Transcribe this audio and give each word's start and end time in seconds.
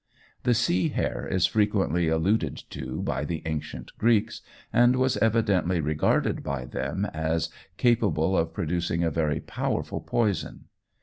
The 0.41 0.55
sea 0.55 0.89
hare 0.89 1.27
is 1.27 1.45
frequently 1.45 2.07
alluded 2.07 2.63
to 2.71 3.03
by 3.03 3.23
the 3.23 3.43
ancient 3.45 3.91
Greeks, 3.99 4.41
and 4.73 4.95
was 4.95 5.15
evidently 5.17 5.79
regarded 5.79 6.41
by 6.41 6.65
them 6.65 7.05
as 7.13 7.51
capable 7.77 8.35
of 8.35 8.51
producing 8.51 9.03
a 9.03 9.11
very 9.11 9.41
powerful 9.41 9.99
poison. 10.01 10.65